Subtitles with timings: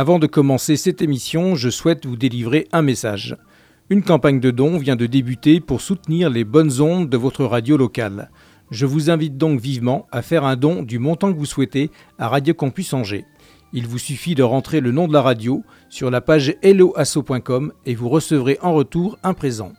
[0.00, 3.36] Avant de commencer cette émission, je souhaite vous délivrer un message.
[3.90, 7.76] Une campagne de dons vient de débuter pour soutenir les bonnes ondes de votre radio
[7.76, 8.30] locale.
[8.70, 12.28] Je vous invite donc vivement à faire un don du montant que vous souhaitez à
[12.28, 13.26] Radio Campus Angers.
[13.74, 17.94] Il vous suffit de rentrer le nom de la radio sur la page helloasso.com et
[17.94, 19.74] vous recevrez en retour un présent.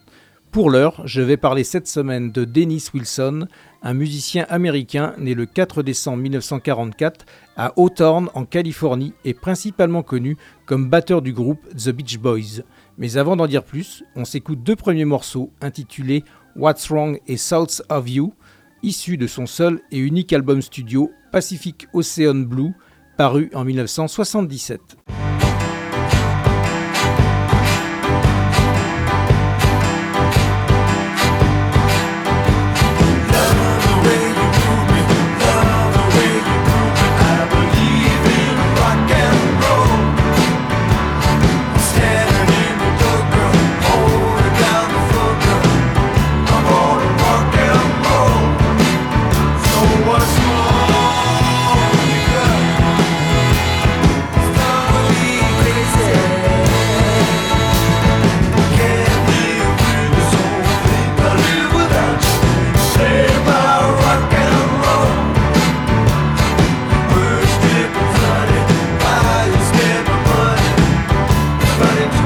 [0.51, 3.47] Pour l'heure, je vais parler cette semaine de Dennis Wilson,
[3.81, 10.37] un musicien américain né le 4 décembre 1944 à Hawthorne en Californie et principalement connu
[10.65, 12.63] comme batteur du groupe The Beach Boys.
[12.97, 16.23] Mais avant d'en dire plus, on s'écoute deux premiers morceaux intitulés
[16.55, 18.33] What's Wrong et South of You,
[18.83, 22.73] issus de son seul et unique album studio Pacific Ocean Blue,
[23.17, 24.97] paru en 1977.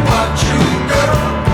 [0.03, 1.44] what you girl.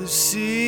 [0.00, 0.59] the sea.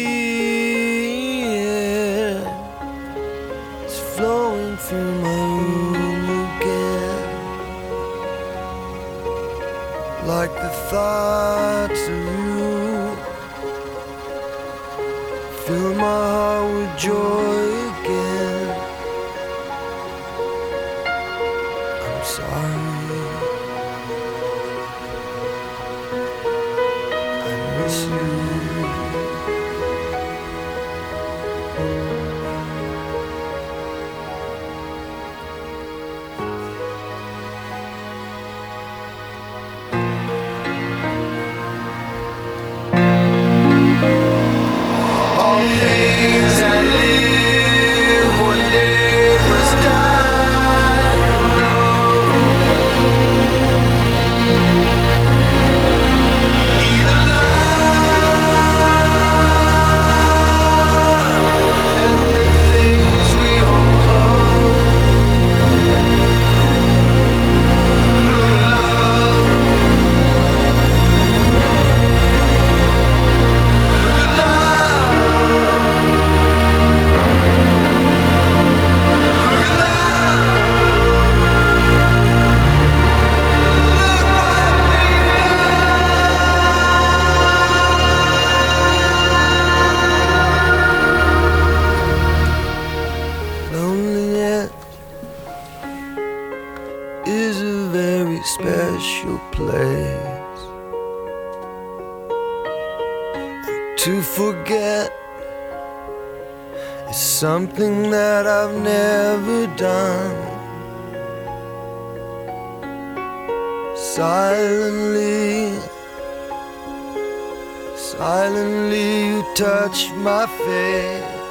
[118.19, 121.42] Silently you touch my face.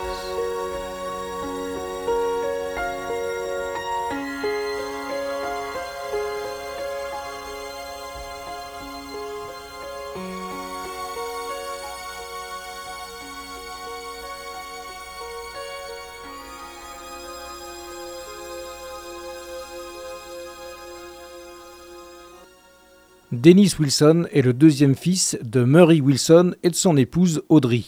[23.42, 27.86] Dennis Wilson est le deuxième fils de Murray Wilson et de son épouse Audrey.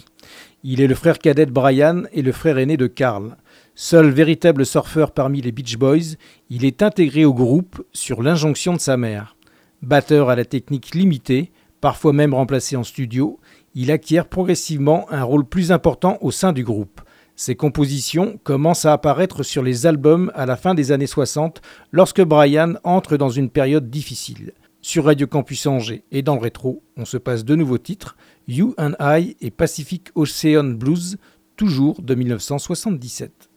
[0.64, 3.38] Il est le frère cadet de Brian et le frère aîné de Carl.
[3.76, 6.16] Seul véritable surfeur parmi les Beach Boys,
[6.50, 9.36] il est intégré au groupe sur l'injonction de sa mère.
[9.84, 11.52] Batteur à la technique limitée,
[11.82, 13.40] parfois même remplacé en studio,
[13.76, 17.00] il acquiert progressivement un rôle plus important au sein du groupe.
[17.36, 21.62] Ses compositions commencent à apparaître sur les albums à la fin des années 60
[21.92, 24.54] lorsque Brian entre dans une période difficile.
[24.86, 28.18] Sur Radio Campus Angers et dans le rétro, on se passe de nouveaux titres,
[28.50, 31.18] You and I et Pacific Ocean Blues,
[31.56, 33.50] toujours de 1977.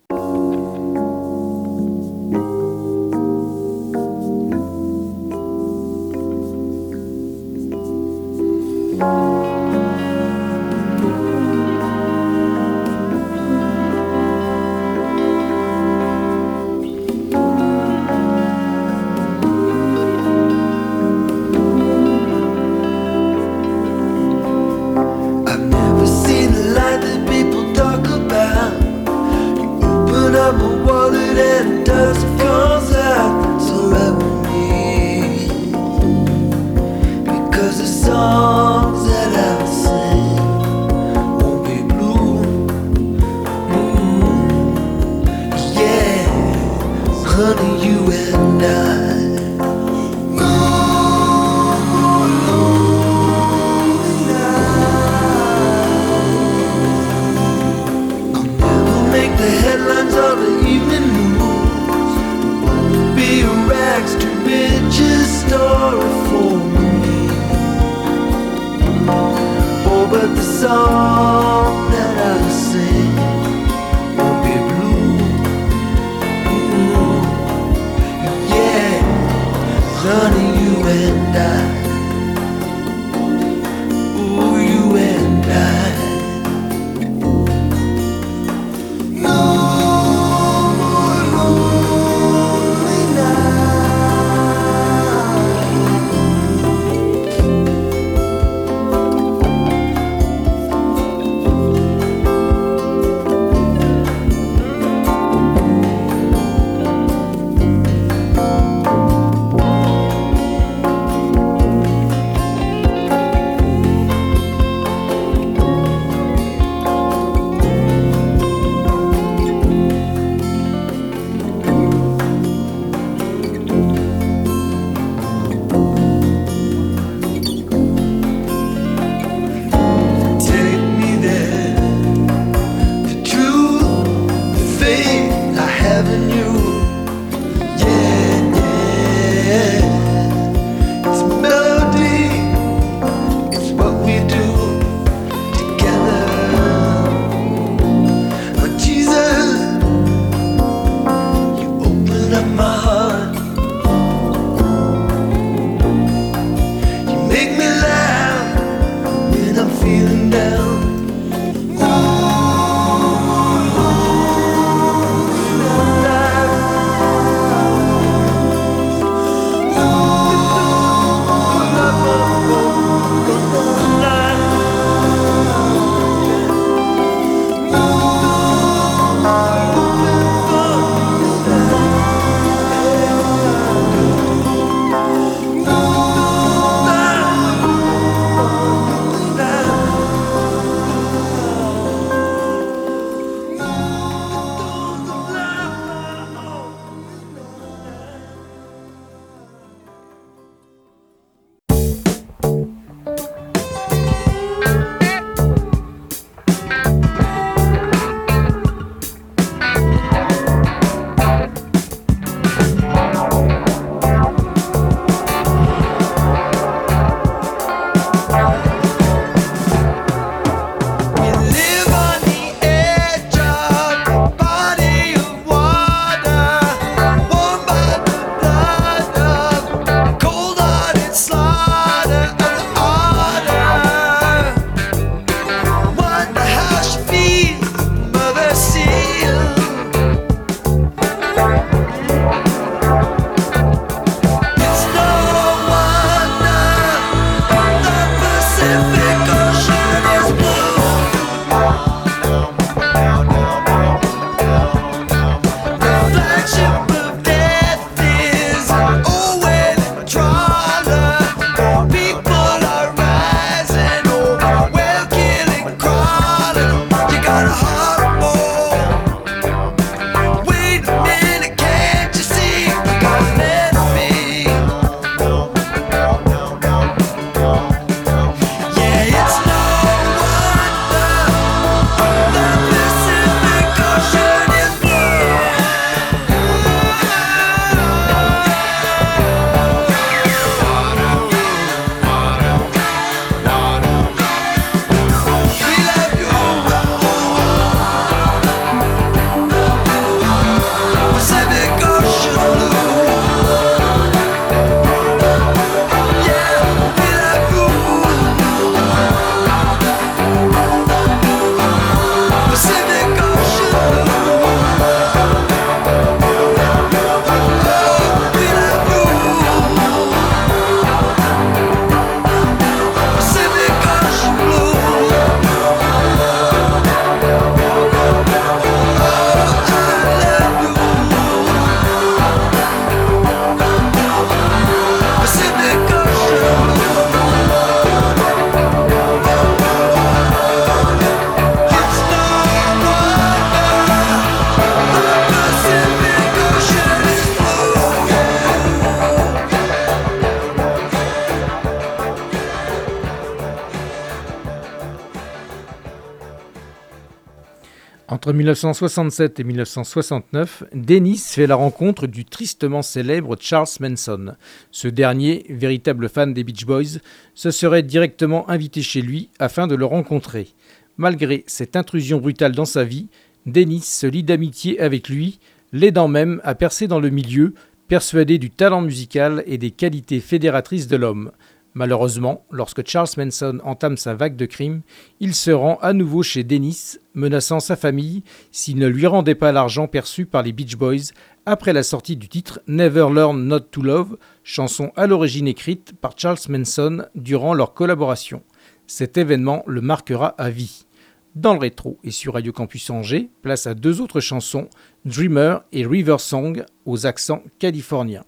[358.26, 364.34] Entre 1967 et 1969, Dennis fait la rencontre du tristement célèbre Charles Manson.
[364.72, 366.98] Ce dernier, véritable fan des Beach Boys,
[367.36, 370.48] se serait directement invité chez lui afin de le rencontrer.
[370.96, 373.06] Malgré cette intrusion brutale dans sa vie,
[373.46, 375.38] Dennis se lie d'amitié avec lui,
[375.72, 377.54] l'aidant même à percer dans le milieu,
[377.86, 381.30] persuadé du talent musical et des qualités fédératrices de l'homme.
[381.76, 384.80] Malheureusement, lorsque Charles Manson entame sa vague de crimes,
[385.20, 389.52] il se rend à nouveau chez Dennis, menaçant sa famille s'il ne lui rendait pas
[389.52, 391.12] l'argent perçu par les Beach Boys
[391.44, 396.14] après la sortie du titre Never Learn Not to Love, chanson à l'origine écrite par
[396.16, 398.42] Charles Manson durant leur collaboration.
[398.86, 400.86] Cet événement le marquera à vie.
[401.34, 404.70] Dans le rétro et sur Radio Campus Angers, place à deux autres chansons,
[405.04, 408.24] Dreamer et River Song, aux accents californiens.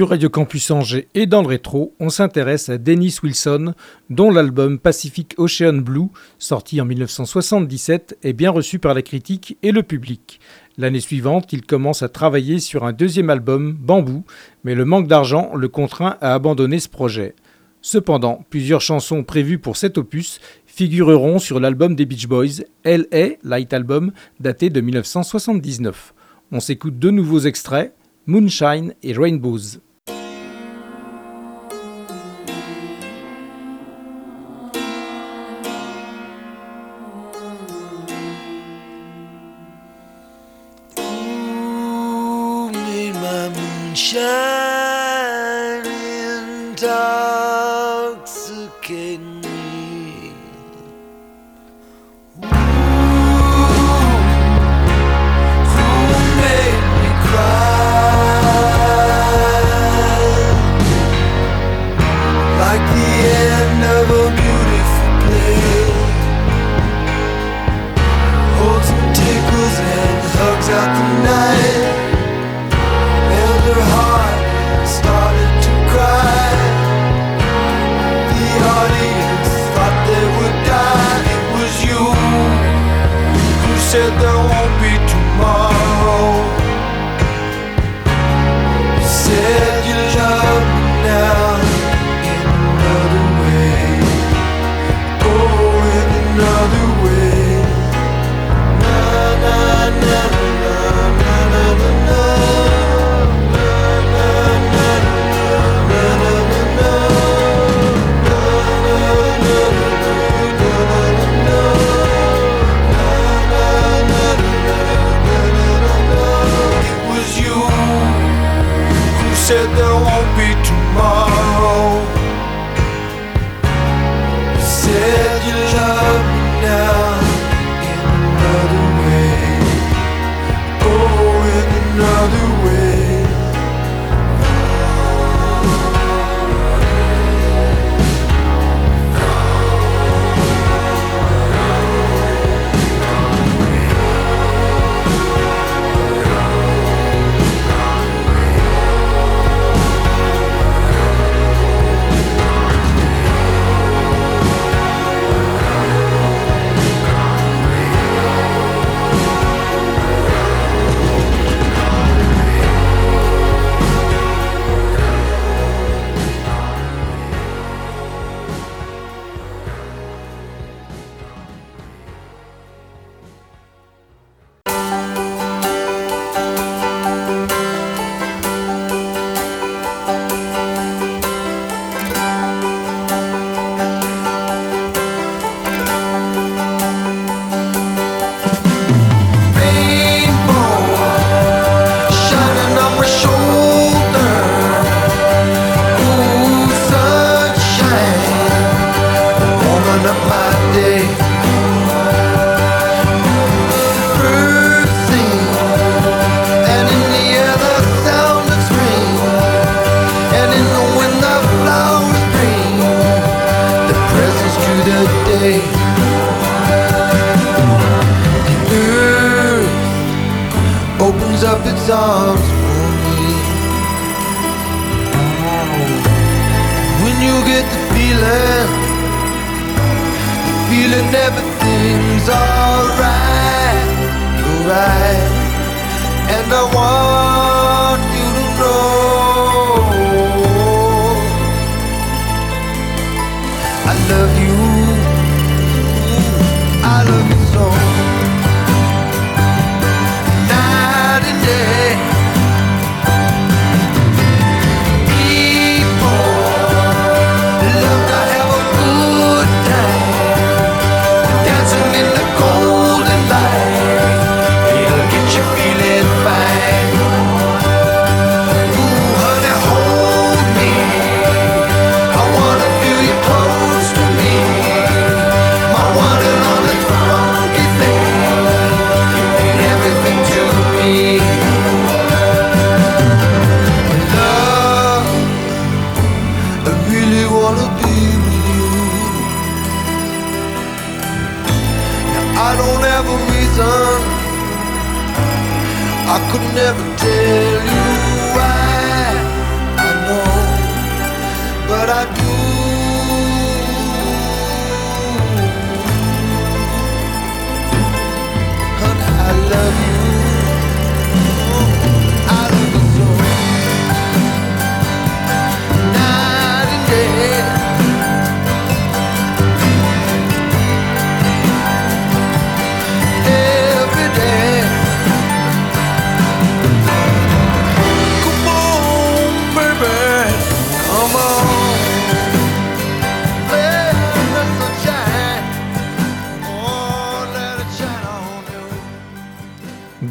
[0.00, 3.74] Sur Radio Campus Angers et dans le rétro, on s'intéresse à Dennis Wilson,
[4.08, 6.06] dont l'album Pacific Ocean Blue,
[6.38, 10.40] sorti en 1977, est bien reçu par la critique et le public.
[10.78, 14.24] L'année suivante, il commence à travailler sur un deuxième album, Bambou,
[14.64, 17.34] mais le manque d'argent le contraint à abandonner ce projet.
[17.82, 23.36] Cependant, plusieurs chansons prévues pour cet opus figureront sur l'album des Beach Boys, L.A.
[23.42, 26.14] Light Album, daté de 1979.
[26.52, 27.92] On s'écoute deux nouveaux extraits,
[28.26, 29.80] Moonshine et Rainbows.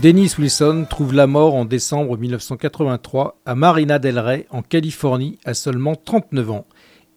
[0.02, 5.54] Dennis Wilson trouve la mort en décembre 1983 à Marina del Rey, en Californie, à
[5.54, 6.66] seulement 39 ans.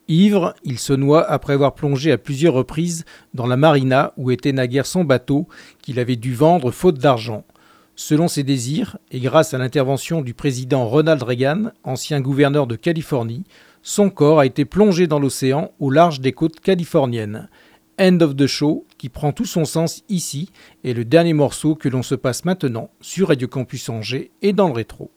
[0.08, 4.50] Ivre, il se noie après avoir plongé à plusieurs reprises dans la marina où était
[4.50, 5.46] naguère son bateau
[5.80, 7.44] qu'il avait dû vendre faute d'argent.
[7.94, 13.44] Selon ses désirs, et grâce à l'intervention du président Ronald Reagan, ancien gouverneur de Californie,
[13.82, 17.48] son corps a été plongé dans l'océan au large des côtes californiennes.
[18.00, 20.50] End of the Show, qui prend tout son sens ici,
[20.84, 24.68] est le dernier morceau que l'on se passe maintenant sur Radio Campus Angers et dans
[24.68, 25.10] le rétro.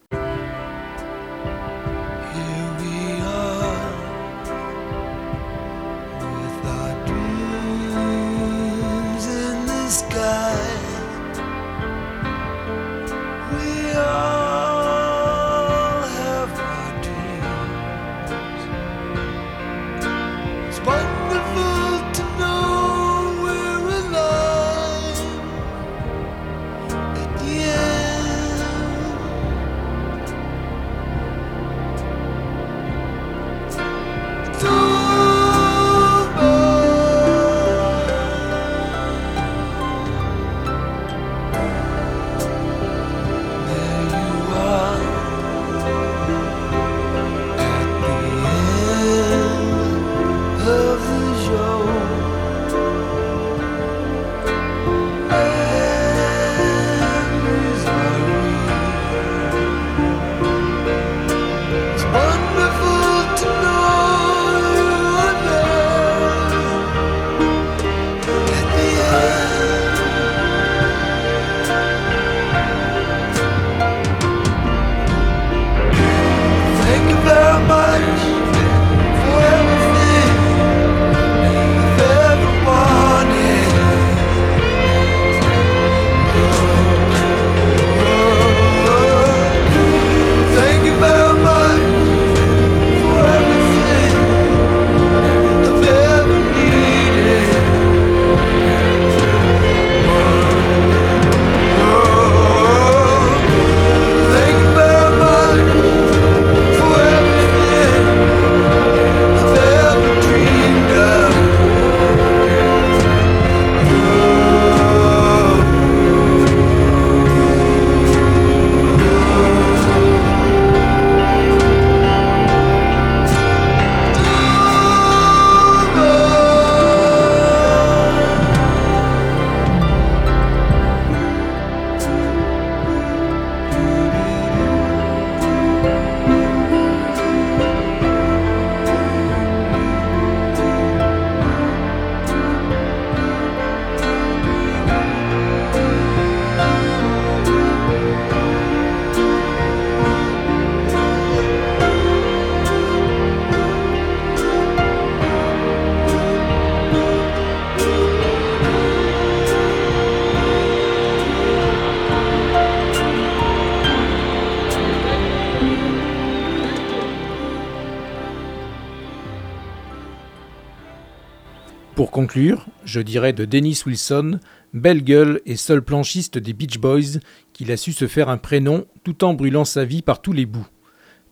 [172.16, 174.40] Conclure, je dirais de Dennis Wilson,
[174.74, 177.20] belle gueule et seul planchiste des Beach Boys,
[177.52, 180.46] qu'il a su se faire un prénom tout en brûlant sa vie par tous les
[180.46, 180.66] bouts.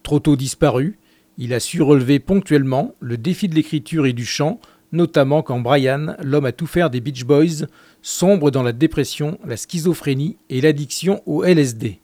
[0.03, 0.99] Trop tôt disparu,
[1.37, 4.59] il a su relever ponctuellement le défi de l'écriture et du chant,
[4.91, 7.65] notamment quand Brian, l'homme à tout faire des Beach Boys,
[8.01, 12.01] sombre dans la dépression, la schizophrénie et l'addiction au LSD.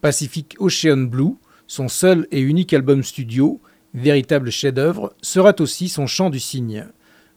[0.00, 1.34] Pacific Ocean Blue,
[1.66, 3.60] son seul et unique album studio,
[3.94, 6.86] véritable chef-d'œuvre, sera aussi son chant du cygne.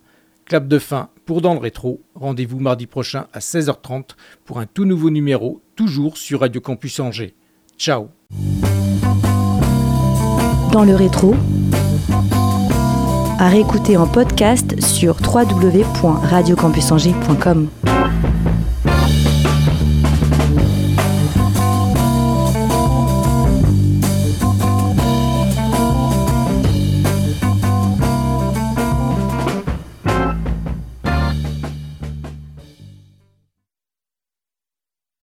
[0.44, 2.02] Clap de fin pour Dans le Rétro.
[2.14, 4.10] Rendez-vous mardi prochain à 16h30
[4.44, 7.34] pour un tout nouveau numéro, toujours sur Radio Campus Angers.
[7.76, 8.10] Ciao
[10.72, 11.34] Dans le Rétro,
[13.38, 17.95] à réécouter en podcast sur www.radiocampusangers.com.